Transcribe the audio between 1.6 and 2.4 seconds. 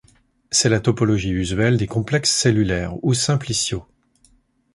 des complexes